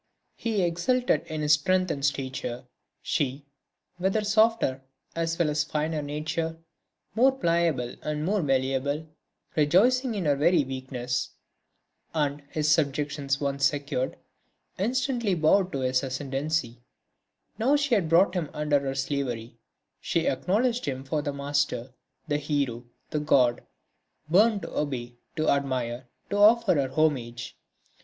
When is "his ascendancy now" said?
15.81-17.75